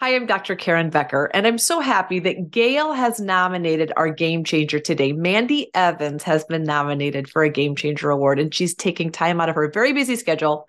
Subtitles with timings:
[0.00, 0.54] Hi, I'm Dr.
[0.54, 5.10] Karen Becker, and I'm so happy that Gail has nominated our Game Changer today.
[5.10, 9.48] Mandy Evans has been nominated for a Game Changer Award, and she's taking time out
[9.48, 10.68] of her very busy schedule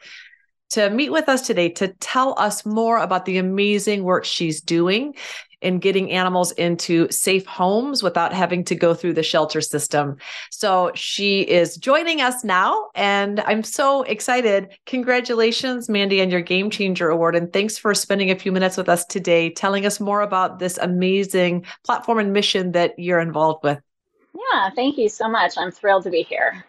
[0.72, 5.14] to meet with us today to tell us more about the amazing work she's doing
[5.62, 10.18] in getting animals into safe homes without having to go through the shelter system.
[10.52, 14.70] So she is joining us now, and I'm so excited.
[14.86, 17.36] Congratulations, Mandy, on your Game Changer Award.
[17.36, 20.78] And thanks for spending a few minutes with us today, telling us more about this
[20.78, 23.80] amazing platform and mission that you're involved with.
[24.34, 25.54] Yeah, thank you so much.
[25.58, 26.66] I'm thrilled to be here.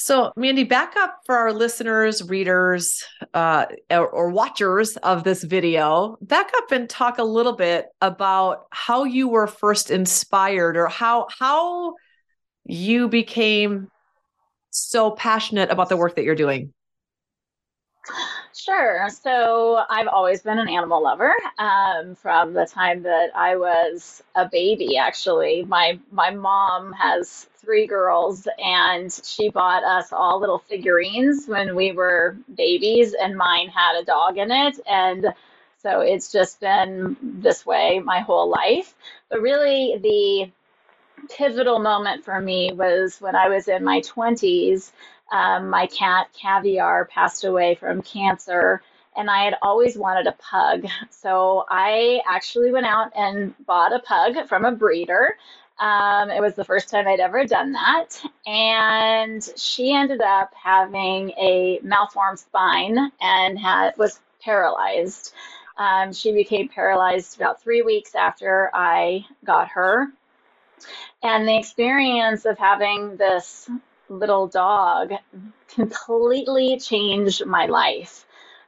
[0.00, 3.04] So, Mandy, back up for our listeners, readers,
[3.34, 6.16] uh, or, or, watchers of this video.
[6.22, 11.26] Back up and talk a little bit about how you were first inspired, or how
[11.38, 11.96] how
[12.64, 13.88] you became
[14.70, 16.72] so passionate about the work that you're doing.
[18.54, 19.08] Sure.
[19.10, 24.48] So I've always been an animal lover um, from the time that I was a
[24.48, 24.96] baby.
[24.96, 31.76] Actually, my my mom has three girls, and she bought us all little figurines when
[31.76, 35.26] we were babies, and mine had a dog in it, and
[35.82, 38.94] so it's just been this way my whole life.
[39.30, 40.50] But really, the
[41.30, 44.92] pivotal moment for me was when I was in my 20s
[45.30, 48.82] um, my cat Caviar passed away from cancer,
[49.16, 50.86] and I had always wanted a pug.
[51.10, 55.36] So I actually went out and bought a pug from a breeder.
[55.78, 58.22] Um, it was the first time I'd ever done that.
[58.46, 65.32] And she ended up having a malformed spine and had, was paralyzed.
[65.78, 70.08] Um, she became paralyzed about three weeks after I got her.
[71.22, 73.68] And the experience of having this
[74.10, 75.12] little dog
[75.68, 78.26] completely changed my life.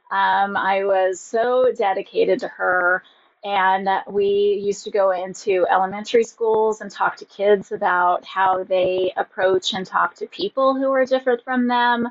[0.09, 3.03] Um, I was so dedicated to her.
[3.45, 9.11] And we used to go into elementary schools and talk to kids about how they
[9.17, 12.07] approach and talk to people who are different from them.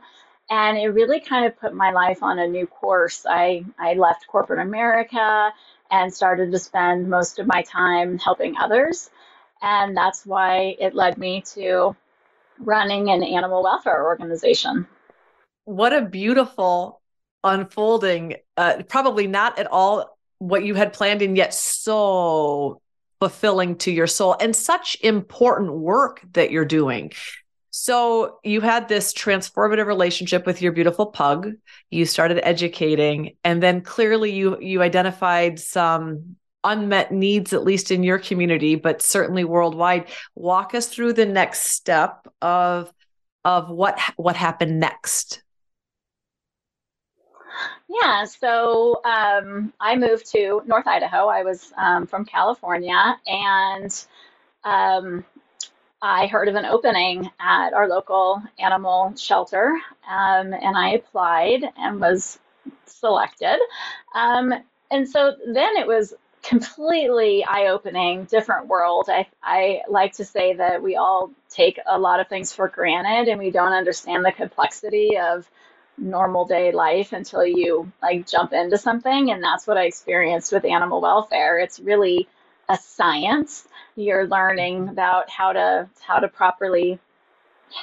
[0.51, 3.25] And it really kind of put my life on a new course.
[3.27, 5.51] I, I left corporate America
[5.91, 9.09] and started to spend most of my time helping others.
[9.63, 11.97] And that's why it led me to
[12.65, 14.87] running an animal welfare organization.
[15.65, 17.01] What a beautiful
[17.45, 18.37] unfolding.
[18.57, 22.81] Uh, probably not at all what you had planned, and yet so
[23.21, 27.13] fulfilling to your soul and such important work that you're doing.
[27.71, 31.53] So you had this transformative relationship with your beautiful pug.
[31.91, 38.03] You started educating, and then clearly you you identified some unmet needs, at least in
[38.03, 40.09] your community, but certainly worldwide.
[40.35, 42.93] Walk us through the next step of
[43.45, 45.43] of what what happened next.
[47.89, 51.27] Yeah, so um, I moved to North Idaho.
[51.27, 54.07] I was um, from California, and
[54.65, 55.25] um,
[56.01, 59.79] I heard of an opening at our local animal shelter,
[60.09, 62.39] um, and I applied and was
[62.87, 63.59] selected.
[64.15, 64.55] Um,
[64.91, 69.09] and so then it was completely eye-opening different world.
[69.09, 73.31] I, I like to say that we all take a lot of things for granted
[73.31, 75.49] and we don't understand the complexity of
[75.99, 80.65] normal day life until you like jump into something and that's what i experienced with
[80.65, 81.59] animal welfare.
[81.59, 82.29] It's really
[82.69, 83.69] a science.
[83.95, 84.89] You're learning mm-hmm.
[84.89, 86.99] about how to how to properly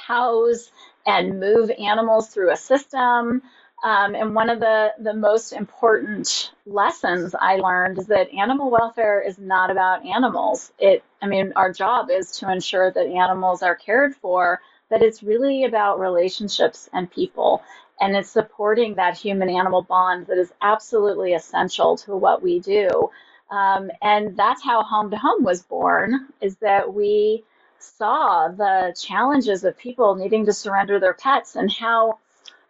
[0.06, 0.70] house
[1.06, 3.42] and move animals through a system
[3.82, 9.20] um, and one of the, the most important lessons I learned is that animal welfare
[9.20, 10.72] is not about animals.
[10.78, 15.22] It, I mean, our job is to ensure that animals are cared for, but it's
[15.22, 17.62] really about relationships and people.
[18.00, 23.10] And it's supporting that human animal bond that is absolutely essential to what we do.
[23.50, 27.44] Um, and that's how Home to Home was born, is that we
[27.78, 32.18] saw the challenges of people needing to surrender their pets and how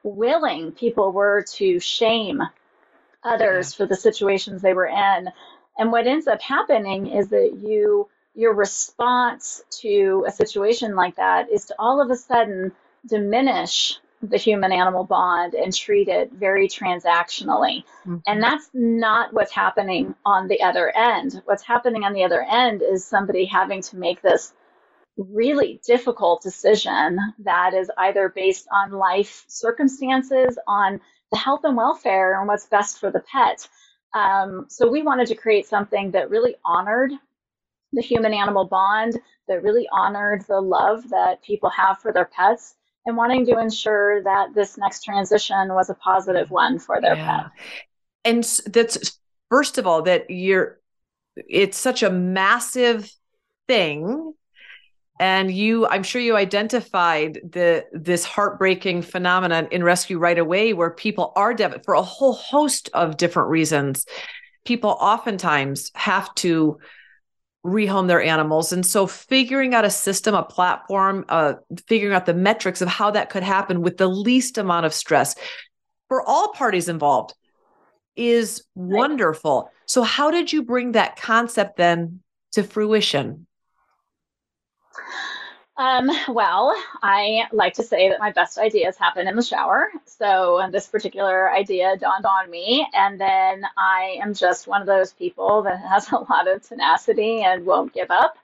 [0.02, 2.42] willing people were to shame
[3.22, 3.76] others yeah.
[3.76, 5.28] for the situations they were in.
[5.78, 11.50] And what ends up happening is that you your response to a situation like that
[11.50, 12.72] is to all of a sudden
[13.06, 17.84] diminish the human animal bond and treat it very transactionally.
[18.02, 18.16] Mm-hmm.
[18.26, 21.40] And that's not what's happening on the other end.
[21.46, 24.52] What's happening on the other end is somebody having to make this
[25.24, 31.00] really difficult decision that is either based on life circumstances, on
[31.32, 33.68] the health and welfare, and what's best for the pet.
[34.14, 37.12] Um, so we wanted to create something that really honored
[37.92, 42.74] the human animal bond, that really honored the love that people have for their pets,
[43.06, 47.42] and wanting to ensure that this next transition was a positive one for their yeah.
[47.42, 47.50] pet.
[48.24, 49.18] And that's
[49.48, 50.80] first of all, that you're,
[51.36, 53.12] it's such a massive
[53.66, 54.34] thing
[55.20, 60.90] and you i'm sure you identified the this heartbreaking phenomenon in rescue right away where
[60.90, 64.04] people are dev for a whole host of different reasons
[64.64, 66.78] people oftentimes have to
[67.64, 68.72] rehome their animals.
[68.72, 71.54] And so figuring out a system a platform uh,
[71.86, 75.34] figuring out the metrics of how that could happen with the least amount of stress
[76.08, 77.34] for all parties involved
[78.16, 79.70] is wonderful.
[79.86, 82.20] So how did you bring that concept then
[82.52, 83.46] to fruition
[85.76, 89.88] um, well, I like to say that my best ideas happen in the shower.
[90.04, 95.14] So this particular idea dawned on me, and then I am just one of those
[95.14, 98.36] people that has a lot of tenacity and won't give up.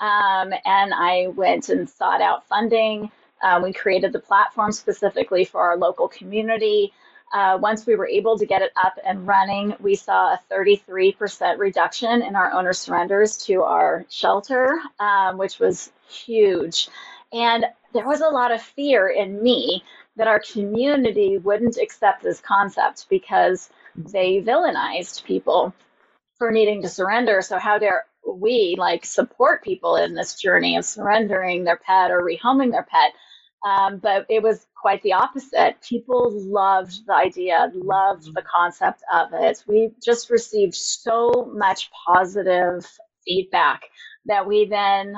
[0.00, 3.10] Um, and I went and sought out funding.
[3.42, 6.92] Um, we created the platform specifically for our local community.
[7.32, 11.58] Uh, once we were able to get it up and running, we saw a 33%
[11.58, 16.88] reduction in our owner surrenders to our shelter, um, which was huge.
[17.32, 17.64] And
[17.94, 19.82] there was a lot of fear in me
[20.16, 25.74] that our community wouldn't accept this concept because they villainized people
[26.36, 27.40] for needing to surrender.
[27.40, 32.22] So, how dare we like support people in this journey of surrendering their pet or
[32.22, 33.12] rehoming their pet?
[33.64, 35.76] Um, but it was quite the opposite.
[35.88, 39.62] People loved the idea, loved the concept of it.
[39.66, 42.84] We just received so much positive
[43.24, 43.84] feedback
[44.26, 45.14] that we then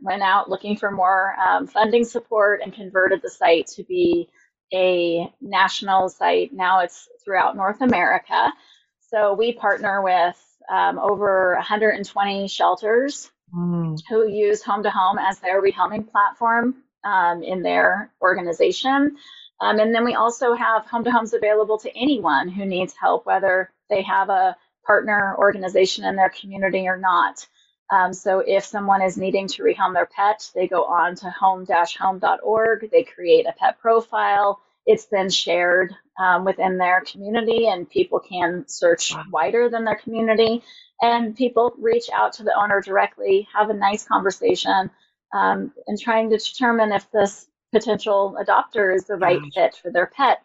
[0.00, 4.28] went out looking for more um, funding support and converted the site to be
[4.72, 6.52] a national site.
[6.52, 8.52] Now it's throughout North America.
[9.00, 10.36] So we partner with
[10.72, 13.96] um, over 120 shelters mm.
[14.08, 19.16] who use Home to Home as their rehoming platform um, in their organization.
[19.60, 23.26] Um, and then we also have home to homes available to anyone who needs help,
[23.26, 24.56] whether they have a
[24.86, 27.46] partner organization in their community or not.
[27.90, 32.90] Um, so if someone is needing to rehome their pet, they go on to home-home.org,
[32.90, 34.60] they create a pet profile.
[34.86, 40.62] It's then shared um, within their community, and people can search wider than their community.
[41.00, 44.90] And people reach out to the owner directly, have a nice conversation,
[45.34, 50.06] um, and trying to determine if this potential adopter is the right fit for their
[50.06, 50.40] pet.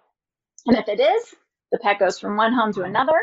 [0.66, 1.36] And if it is,
[1.72, 3.20] the pet goes from one home to another.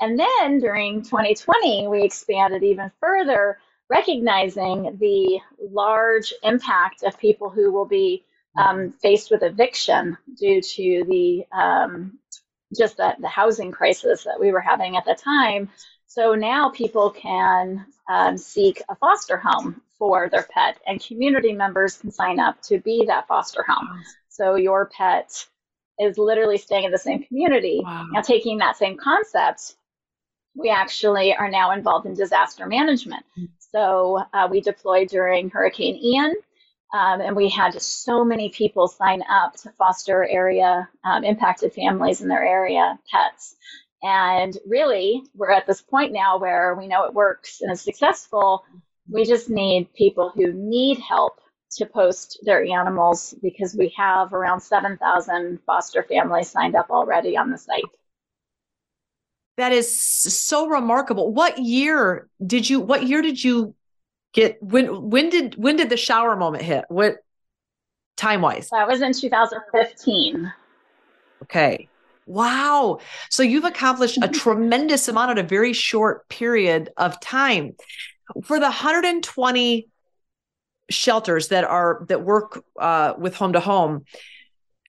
[0.00, 3.58] And then during 2020, we expanded even further,
[3.88, 8.24] recognizing the large impact of people who will be
[8.58, 12.18] um, faced with eviction due to the um,
[12.76, 15.70] just the, the housing crisis that we were having at the time.
[16.16, 21.98] So now people can um, seek a foster home for their pet, and community members
[21.98, 24.02] can sign up to be that foster home.
[24.30, 25.46] So your pet
[26.00, 27.82] is literally staying in the same community.
[27.84, 28.06] Wow.
[28.12, 29.74] Now, taking that same concept,
[30.54, 33.26] we actually are now involved in disaster management.
[33.38, 33.50] Mm.
[33.58, 36.34] So uh, we deployed during Hurricane Ian.
[36.94, 42.22] Um, and we had so many people sign up to foster area um, impacted families
[42.22, 43.56] in their area pets.
[44.02, 48.64] And really, we're at this point now where we know it works and is successful.
[49.08, 51.40] We just need people who need help
[51.72, 57.50] to post their animals because we have around 7,000 foster families signed up already on
[57.50, 57.82] the site.
[59.56, 61.32] That is so remarkable.
[61.32, 63.74] What year did you what year did you
[64.34, 66.84] get when when did when did the shower moment hit?
[66.88, 67.16] What
[68.18, 68.68] time wise?
[68.70, 70.52] That was in 2015.
[71.44, 71.88] Okay.
[72.26, 72.98] Wow.
[73.30, 77.76] So you've accomplished a tremendous amount in a very short period of time.
[78.42, 79.88] For the 120
[80.90, 84.04] shelters that are that work uh, with home to home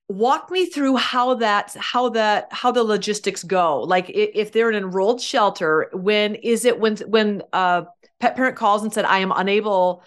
[0.09, 3.81] walk me through how that how that how the logistics go.
[3.81, 7.85] Like if they're an enrolled shelter when is it when when a
[8.19, 10.03] pet parent calls and said i am unable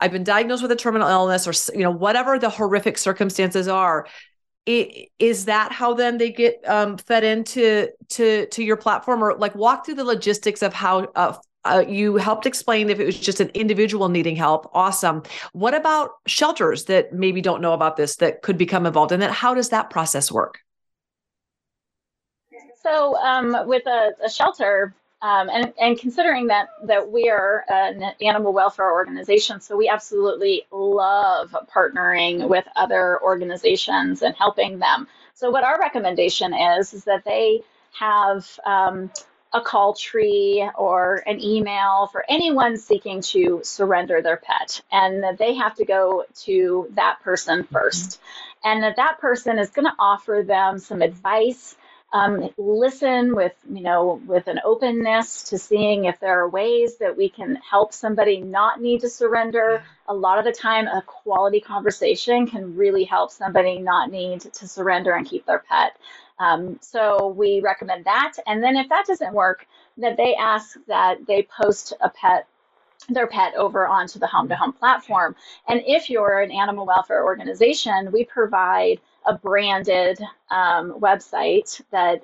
[0.00, 4.06] i've been diagnosed with a terminal illness or you know whatever the horrific circumstances are
[4.66, 9.36] it, is that how then they get um, fed into to to your platform or
[9.36, 13.18] like walk through the logistics of how uh, uh, you helped explain if it was
[13.18, 14.70] just an individual needing help.
[14.72, 15.22] Awesome.
[15.52, 19.12] What about shelters that maybe don't know about this that could become involved?
[19.12, 20.58] And that how does that process work?
[22.82, 28.02] So, um, with a, a shelter, um, and, and considering that that we are an
[28.20, 35.06] animal welfare organization, so we absolutely love partnering with other organizations and helping them.
[35.34, 37.62] So, what our recommendation is is that they
[37.98, 39.10] have um,
[39.52, 45.38] a call tree or an email for anyone seeking to surrender their pet, and that
[45.38, 48.68] they have to go to that person 1st mm-hmm.
[48.68, 51.76] and that that person is going to offer them some advice.
[52.12, 57.16] Um, listen with you know with an openness to seeing if there are ways that
[57.16, 59.82] we can help somebody not need to surrender.
[60.08, 64.68] A lot of the time a quality conversation can really help somebody not need to
[64.68, 65.96] surrender and keep their pet.
[66.38, 68.34] Um, so we recommend that.
[68.46, 69.66] And then if that doesn't work
[69.98, 72.46] that they ask that they post a pet
[73.08, 75.34] their pet over onto the home to home platform.
[75.68, 80.18] And if you're an animal welfare organization we provide a branded
[80.50, 82.22] um, website that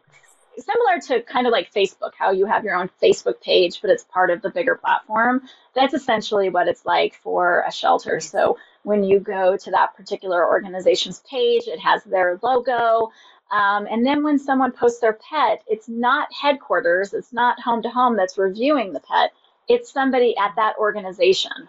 [0.59, 4.05] similar to kind of like Facebook, how you have your own Facebook page, but it's
[4.05, 5.43] part of the bigger platform.
[5.75, 8.21] That's essentially what it's like for a shelter.
[8.21, 13.13] So when you go to that particular organization's page, it has their logo.
[13.51, 17.89] Um, and then when someone posts their pet, it's not headquarters, it's not home to
[17.89, 19.33] home that's reviewing the pet,
[19.69, 21.69] it's somebody at that organization.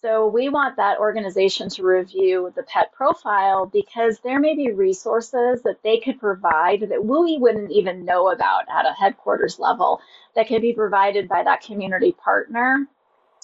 [0.00, 5.62] So we want that organization to review the pet profile because there may be resources
[5.62, 10.00] that they could provide that we wouldn't even know about at a headquarters level
[10.36, 12.86] that can be provided by that community partner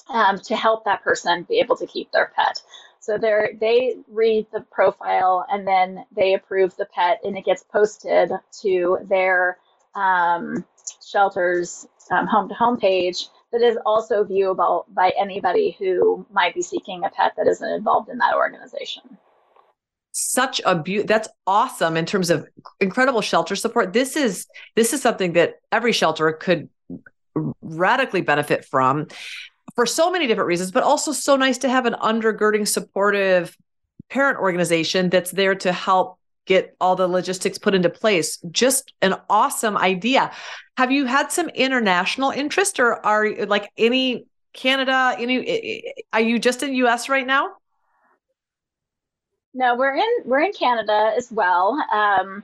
[0.08, 2.62] um, to help that person be able to keep their pet.
[3.00, 8.30] So they read the profile and then they approve the pet and it gets posted
[8.62, 9.58] to their
[9.96, 10.64] um,
[11.04, 17.04] shelter's home to home page that is also viewable by anybody who might be seeking
[17.04, 19.02] a pet that isn't involved in that organization.
[20.10, 22.48] Such a beauty that's awesome in terms of
[22.80, 23.92] incredible shelter support.
[23.92, 26.68] This is this is something that every shelter could
[27.62, 29.06] radically benefit from
[29.76, 33.56] for so many different reasons but also so nice to have an undergirding supportive
[34.08, 38.38] parent organization that's there to help get all the logistics put into place.
[38.50, 40.32] Just an awesome idea.
[40.76, 46.62] Have you had some international interest or are like any Canada, any are you just
[46.62, 47.50] in US right now?
[49.52, 51.80] No, we're in we're in Canada as well.
[51.92, 52.42] Um,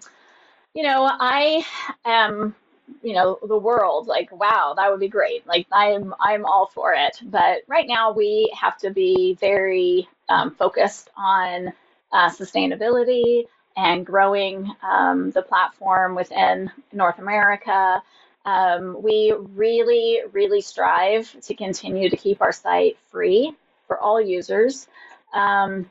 [0.74, 1.64] you know, I
[2.04, 2.54] am
[3.02, 6.92] you know the world like wow that would be great like i'm i'm all for
[6.92, 11.72] it but right now we have to be very um, focused on
[12.12, 13.44] uh, sustainability
[13.80, 18.02] and growing um, the platform within North America.
[18.44, 23.54] Um, we really, really strive to continue to keep our site free
[23.86, 24.86] for all users.
[25.32, 25.90] Um,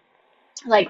[0.66, 0.90] like,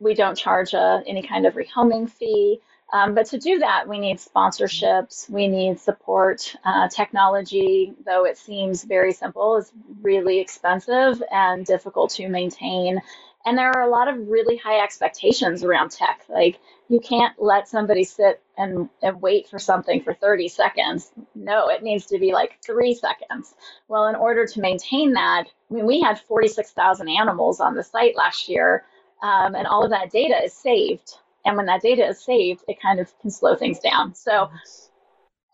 [0.00, 2.60] we don't charge uh, any kind of rehoming fee.
[2.90, 6.56] Um, but to do that, we need sponsorships, we need support.
[6.64, 13.00] Uh, technology, though it seems very simple, is really expensive and difficult to maintain
[13.48, 16.20] and there are a lot of really high expectations around tech.
[16.28, 21.12] Like you can't let somebody sit and, and wait for something for 30 seconds.
[21.34, 23.54] No, it needs to be like three seconds.
[23.88, 28.16] Well, in order to maintain that, I mean, we had 46,000 animals on the site
[28.16, 28.84] last year,
[29.22, 31.14] um, and all of that data is saved.
[31.46, 34.14] And when that data is saved, it kind of can slow things down.
[34.14, 34.50] So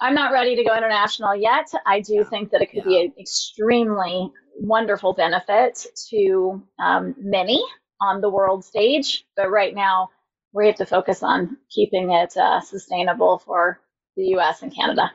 [0.01, 1.71] I'm not ready to go international yet.
[1.87, 2.25] I do yeah.
[2.25, 3.03] think that it could yeah.
[3.03, 7.65] be an extremely wonderful benefit to um, many
[8.01, 9.25] on the world stage.
[9.37, 10.11] But right now,
[10.53, 13.81] we have to focus on keeping it uh, sustainable for
[14.17, 15.11] the US and Canada.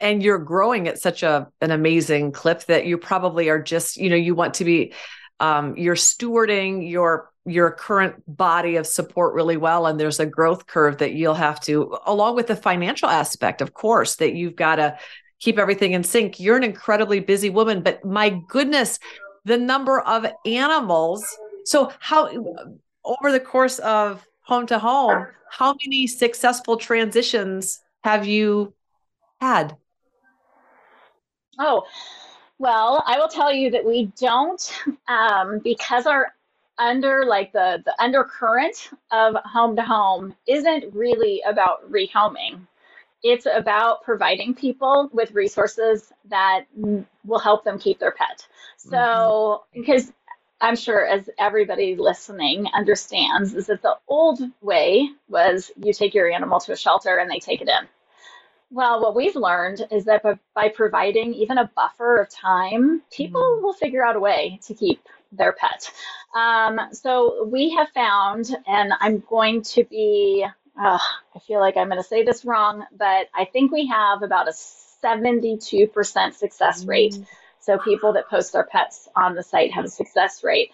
[0.00, 4.10] And you're growing at such a an amazing clip that you probably are just, you
[4.10, 4.92] know, you want to be
[5.40, 10.66] um, you're stewarding your your current body of support really well and there's a growth
[10.66, 14.76] curve that you'll have to along with the financial aspect of course that you've got
[14.76, 14.96] to
[15.44, 16.40] keep everything in sync.
[16.40, 18.98] You're an incredibly busy woman, but my goodness,
[19.44, 21.24] the number of animals.
[21.64, 22.28] So, how
[23.04, 28.74] over the course of home to home, how many successful transitions have you
[29.40, 29.76] had?
[31.58, 31.84] Oh,
[32.58, 34.72] well, I will tell you that we don't,
[35.08, 36.34] um, because our
[36.78, 42.66] under like the the undercurrent of home to home isn't really about rehoming
[43.24, 46.66] it's about providing people with resources that
[47.24, 48.46] will help them keep their pet.
[48.76, 49.80] So, mm-hmm.
[49.80, 50.12] because
[50.60, 56.30] I'm sure as everybody listening understands, is that the old way was you take your
[56.30, 57.88] animal to a shelter and they take it in.
[58.70, 60.22] Well, what we've learned is that
[60.54, 63.64] by, providing even a buffer of time, people mm-hmm.
[63.64, 65.00] will figure out a way to keep
[65.32, 65.90] their pet.
[66.36, 70.46] Um, so we have found, and I'm going to be
[70.78, 70.98] uh,
[71.34, 74.48] I feel like I'm going to say this wrong, but I think we have about
[74.48, 74.52] a
[75.04, 77.16] 72% success rate.
[77.60, 80.70] So people that post their pets on the site have a success rate.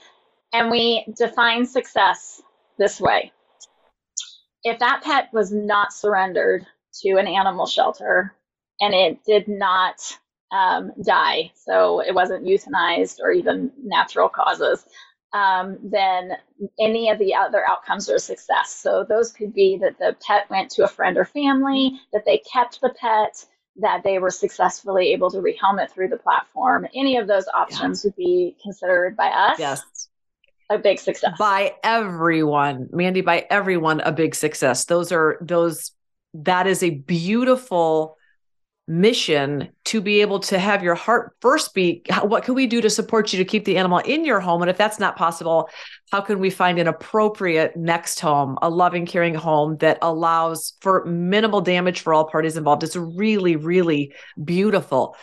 [0.52, 2.42] And we define success
[2.78, 3.32] this way.
[4.64, 6.66] If that pet was not surrendered
[7.02, 8.34] to an animal shelter
[8.80, 9.96] and it did not
[10.50, 14.84] um, die, so it wasn't euthanized or even natural causes,
[15.32, 16.32] um, then
[16.80, 18.72] any of the other outcomes are a success.
[18.74, 22.38] So those could be that the pet went to a friend or family, that they
[22.38, 23.44] kept the pet,
[23.76, 26.86] that they were successfully able to rehome it through the platform.
[26.94, 28.08] Any of those options yeah.
[28.08, 29.58] would be considered by us.
[29.58, 30.08] Yes.
[30.70, 31.32] A big success.
[31.38, 34.84] By everyone, Mandy, by everyone, a big success.
[34.84, 35.92] Those are those,
[36.34, 38.16] that is a beautiful
[38.90, 42.90] mission to be able to have your heart first beat what can we do to
[42.90, 44.62] support you to keep the animal in your home?
[44.62, 45.70] And if that's not possible
[46.10, 51.04] how can we find an appropriate next home a loving caring home that allows for
[51.04, 52.82] minimal damage for all parties involved?
[52.82, 55.14] It's really really beautiful.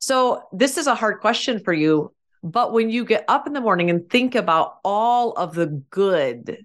[0.00, 2.12] So this is a hard question for you
[2.42, 6.58] but when you get up in the morning and think about all of the good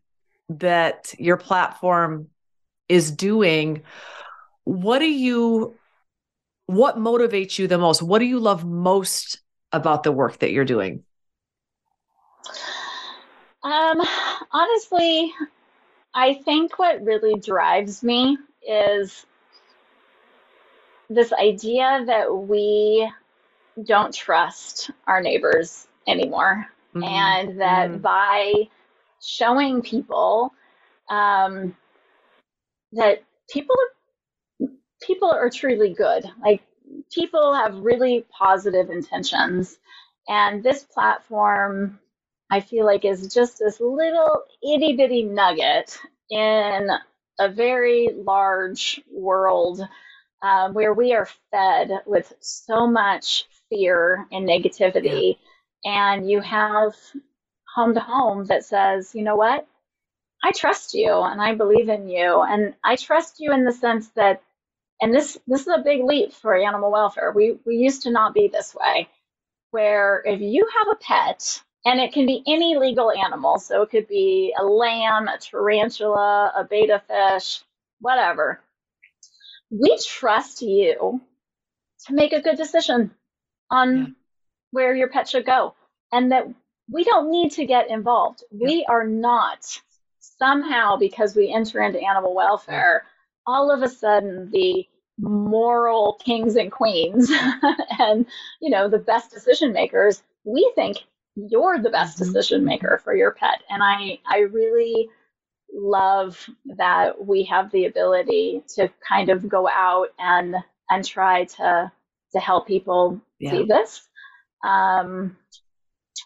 [0.50, 2.28] that your platform
[2.89, 3.84] is doing
[4.66, 5.78] what do you
[6.69, 8.03] what motivates you the most?
[8.03, 9.39] What do you love most
[9.71, 11.03] about the work that you're doing?
[13.63, 13.99] Um,
[14.51, 15.33] honestly,
[16.13, 19.25] I think what really drives me is
[21.09, 23.11] this idea that we
[23.83, 26.67] don't trust our neighbors anymore.
[26.93, 27.03] Mm-hmm.
[27.03, 28.01] And that mm-hmm.
[28.01, 28.53] by
[29.19, 30.53] showing people
[31.09, 31.75] um,
[32.91, 33.75] that people
[35.01, 36.25] people are truly good.
[36.44, 36.62] Like
[37.13, 39.77] people have really positive intentions.
[40.27, 42.00] And this platform,
[42.51, 46.89] I feel like, is just this little itty bitty nugget in
[47.39, 49.82] a very large world
[50.41, 55.38] um, where we are fed with so much fear and negativity.
[55.84, 56.15] Yeah.
[56.15, 56.96] And you have
[57.74, 59.68] home to home that says, you know what?
[60.44, 62.41] I trust you and I believe in you.
[62.41, 64.41] And I trust you in the sense that
[65.01, 67.32] and this this is a big leap for animal welfare.
[67.32, 69.08] We we used to not be this way,
[69.72, 73.91] where if you have a pet, and it can be any legal animal, so it
[73.91, 77.62] could be a lamb, a tarantula, a betta fish,
[78.00, 78.60] whatever.
[79.72, 81.22] We trust you
[82.06, 83.12] to make a good decision
[83.70, 84.06] on yeah.
[84.72, 85.75] where your pet should go,
[86.12, 86.48] and that
[86.91, 88.43] we don't need to get involved.
[88.52, 88.67] Yeah.
[88.67, 89.80] We are not
[90.19, 93.04] somehow because we enter into animal welfare.
[93.45, 94.88] All of a sudden the
[95.19, 97.32] moral kings and queens
[97.99, 98.25] and
[98.62, 100.97] you know the best decision makers we think
[101.36, 102.25] you're the best mm-hmm.
[102.25, 105.10] decision maker for your pet and i i really
[105.73, 110.55] love that we have the ability to kind of go out and
[110.89, 111.91] and try to
[112.32, 113.51] to help people yeah.
[113.51, 114.08] see this
[114.65, 115.36] um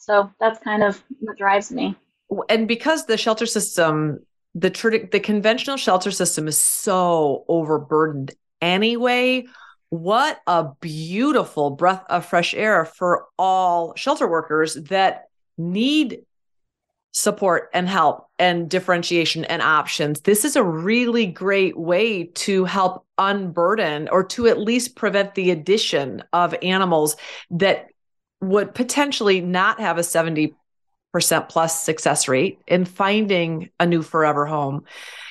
[0.01, 1.95] so that's kind of what drives me
[2.49, 4.19] and because the shelter system
[4.55, 4.69] the
[5.11, 9.45] the conventional shelter system is so overburdened anyway
[9.93, 16.23] what a beautiful breath of fresh air for all shelter workers that need
[17.11, 20.21] support and help and differentiation and options.
[20.21, 25.51] This is a really great way to help unburden or to at least prevent the
[25.51, 27.15] addition of animals
[27.51, 27.89] that
[28.41, 30.55] would potentially not have a 70
[31.13, 34.83] percent plus success rate in finding a new forever home.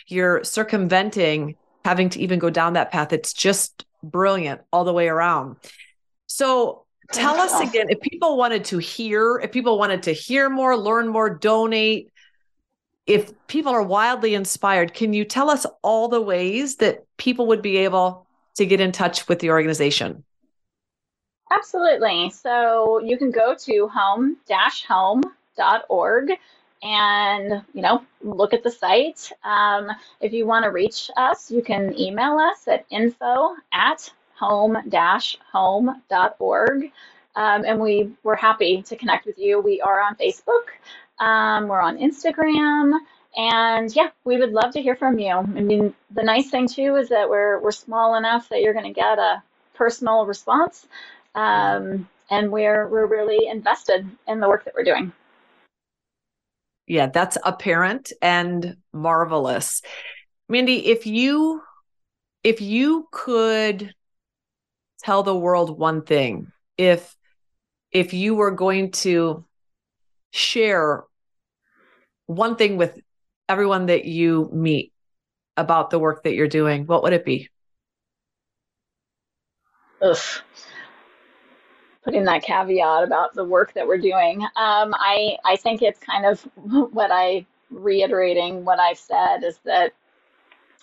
[0.06, 3.12] You're circumventing having to even go down that path.
[3.12, 5.56] It's just brilliant all the way around.
[6.26, 10.76] So tell us again if people wanted to hear, if people wanted to hear more,
[10.76, 12.10] learn more, donate,
[13.06, 17.62] if people are wildly inspired, can you tell us all the ways that people would
[17.62, 20.24] be able to get in touch with the organization?
[21.50, 22.30] Absolutely.
[22.30, 24.36] So you can go to home
[24.88, 25.22] home
[25.88, 26.30] org
[26.82, 29.30] and you know look at the site.
[29.44, 29.90] Um,
[30.20, 35.38] if you want to reach us you can email us at info at home dash
[35.52, 39.60] home dot um, and we we're happy to connect with you.
[39.60, 40.66] We are on facebook.
[41.24, 42.98] Um, we're on instagram.
[43.36, 45.30] And yeah we would love to hear from you.
[45.30, 48.92] I mean the nice thing too is that we're we're small enough that you're going
[48.92, 49.42] to get a
[49.74, 50.86] personal response.
[51.34, 55.12] Um, and we're we're really invested in the work that we're doing
[56.86, 59.82] yeah, that's apparent and marvelous.
[60.48, 61.62] Mandy, if you
[62.42, 63.94] if you could
[65.02, 67.16] tell the world one thing, if
[67.90, 69.44] if you were going to
[70.30, 71.04] share
[72.26, 72.98] one thing with
[73.48, 74.92] everyone that you meet
[75.56, 77.48] about the work that you're doing, what would it be?
[82.04, 84.42] Putting that caveat about the work that we're doing.
[84.42, 86.40] Um, I I think it's kind of
[86.94, 89.92] what I reiterating what I've said is that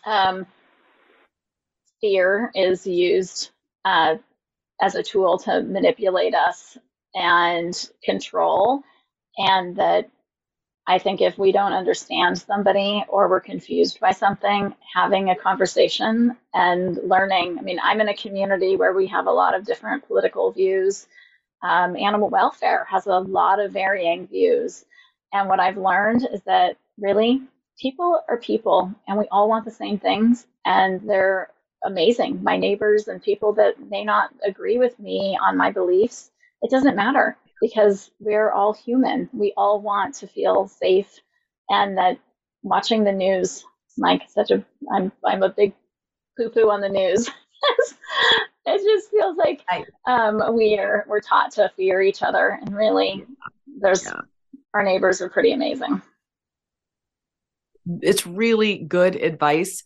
[0.05, 0.47] um,
[2.01, 3.51] fear is used
[3.85, 4.15] uh,
[4.81, 6.77] as a tool to manipulate us
[7.15, 8.83] and control,
[9.37, 10.09] and that
[10.89, 16.35] I think if we don't understand somebody or we're confused by something, having a conversation
[16.55, 17.59] and learning.
[17.59, 21.05] I mean, I'm in a community where we have a lot of different political views.
[21.61, 24.83] Um, animal welfare has a lot of varying views.
[25.31, 27.43] And what I've learned is that really
[27.79, 31.51] people are people and we all want the same things and they're
[31.85, 32.41] amazing.
[32.41, 36.31] My neighbors and people that may not agree with me on my beliefs,
[36.63, 39.29] it doesn't matter because we're all human.
[39.33, 41.19] We all want to feel safe,
[41.69, 42.19] and that
[42.63, 43.63] watching the news,
[43.97, 45.73] like such a, I'm I'm a big
[46.37, 47.29] poo poo on the news.
[48.65, 49.63] it just feels like
[50.05, 53.25] um, we are we're taught to fear each other, and really,
[53.79, 54.21] there's yeah.
[54.73, 56.01] our neighbors are pretty amazing.
[58.01, 59.83] It's really good advice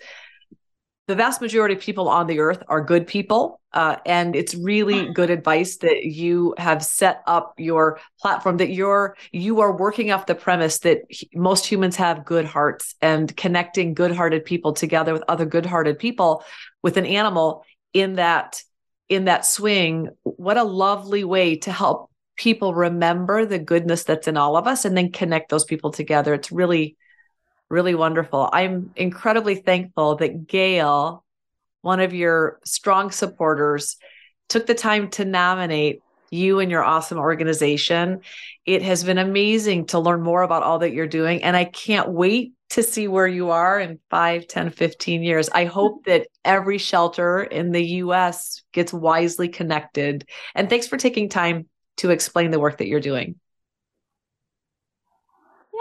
[1.14, 3.62] the vast majority of people on the earth are good people.
[3.72, 9.16] Uh, and it's really good advice that you have set up your platform that you're
[9.32, 11.02] you are working off the premise that
[11.36, 16.44] most humans have good hearts and connecting good-hearted people together with other good-hearted people
[16.82, 18.62] with an animal in that
[19.08, 24.38] in that swing what a lovely way to help people remember the goodness that's in
[24.38, 26.96] all of us and then connect those people together it's really
[27.74, 28.50] really wonderful.
[28.54, 31.26] I'm incredibly thankful that Gail,
[31.82, 33.98] one of your strong supporters,
[34.48, 38.22] took the time to nominate you and your awesome organization.
[38.66, 41.44] It has been amazing to learn more about all that you're doing.
[41.44, 45.50] And I can't wait to see where you are in 5, 10, 15 years.
[45.50, 50.28] I hope that every shelter in the US gets wisely connected.
[50.54, 53.36] And thanks for taking time to explain the work that you're doing.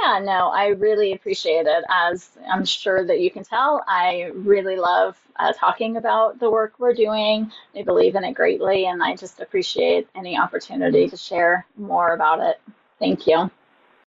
[0.02, 1.84] Yeah, no, I really appreciate it.
[1.88, 6.74] As I'm sure that you can tell, I really love uh, talking about the work
[6.78, 7.52] we're doing.
[7.76, 12.40] I believe in it greatly, and I just appreciate any opportunity to share more about
[12.40, 12.60] it.
[12.98, 13.50] Thank you.